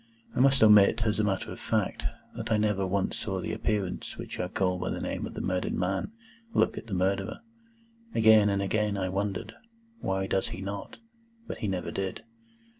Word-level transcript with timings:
I 0.35 0.39
must 0.39 0.59
not 0.63 0.69
omit, 0.69 1.03
as 1.05 1.19
a 1.19 1.23
matter 1.23 1.51
of 1.51 1.59
fact, 1.59 2.05
that 2.35 2.51
I 2.51 2.57
never 2.57 2.87
once 2.87 3.19
saw 3.19 3.39
the 3.39 3.53
Appearance 3.53 4.17
which 4.17 4.39
I 4.39 4.47
call 4.47 4.79
by 4.79 4.89
the 4.89 4.99
name 4.99 5.27
of 5.27 5.35
the 5.35 5.41
murdered 5.41 5.75
man 5.75 6.11
look 6.55 6.75
at 6.75 6.87
the 6.87 6.95
Murderer. 6.95 7.41
Again 8.15 8.49
and 8.49 8.63
again 8.63 8.97
I 8.97 9.09
wondered, 9.09 9.53
"Why 9.99 10.25
does 10.25 10.47
he 10.47 10.59
not?" 10.61 10.97
But 11.45 11.59
he 11.59 11.67
never 11.67 11.91
did. 11.91 12.23